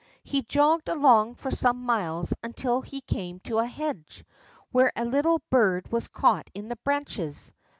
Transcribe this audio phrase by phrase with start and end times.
[0.23, 4.25] He jogged along for some miles until he came to a hedge,
[4.71, 7.51] where a little bird was caught in the branches.